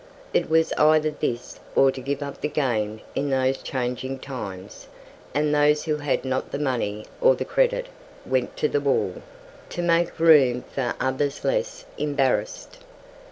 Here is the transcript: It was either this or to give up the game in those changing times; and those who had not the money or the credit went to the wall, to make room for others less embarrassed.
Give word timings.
It 0.33 0.49
was 0.49 0.73
either 0.79 1.11
this 1.11 1.59
or 1.75 1.91
to 1.91 2.01
give 2.01 2.23
up 2.23 2.41
the 2.41 2.47
game 2.47 3.01
in 3.13 3.29
those 3.29 3.59
changing 3.61 4.17
times; 4.17 4.87
and 5.31 5.53
those 5.53 5.83
who 5.83 5.97
had 5.97 6.25
not 6.25 6.51
the 6.51 6.57
money 6.57 7.05
or 7.21 7.35
the 7.35 7.45
credit 7.45 7.85
went 8.25 8.57
to 8.57 8.67
the 8.67 8.81
wall, 8.81 9.17
to 9.69 9.81
make 9.83 10.19
room 10.19 10.63
for 10.73 10.95
others 10.99 11.43
less 11.45 11.85
embarrassed. 11.99 12.79